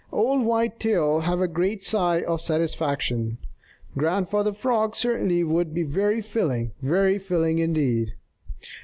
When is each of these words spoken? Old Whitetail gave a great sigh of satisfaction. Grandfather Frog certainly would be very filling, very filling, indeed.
Old 0.11 0.41
Whitetail 0.43 1.21
gave 1.21 1.41
a 1.41 1.47
great 1.47 1.83
sigh 1.83 2.21
of 2.23 2.41
satisfaction. 2.41 3.37
Grandfather 3.95 4.51
Frog 4.51 4.95
certainly 4.95 5.43
would 5.43 5.75
be 5.75 5.83
very 5.83 6.21
filling, 6.23 6.71
very 6.81 7.19
filling, 7.19 7.59
indeed. 7.59 8.15